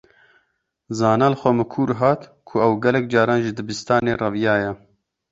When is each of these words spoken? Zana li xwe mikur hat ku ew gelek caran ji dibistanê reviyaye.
Zana 0.97 1.25
li 1.31 1.37
xwe 1.41 1.51
mikur 1.59 1.89
hat 1.99 2.21
ku 2.47 2.53
ew 2.65 2.73
gelek 2.83 3.05
caran 3.13 3.43
ji 3.45 3.51
dibistanê 3.57 4.13
reviyaye. 4.21 4.71